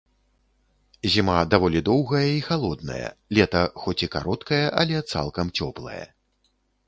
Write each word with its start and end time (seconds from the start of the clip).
Зіма 1.15 1.35
даволі 1.51 1.81
доўгая 1.89 2.21
і 2.37 2.39
халодная, 2.47 3.07
лета, 3.39 3.61
хоць 3.83 3.97
і 4.07 4.11
кароткае, 4.15 4.61
але 4.85 5.03
цалкам 5.11 5.47
цёплае. 5.61 6.03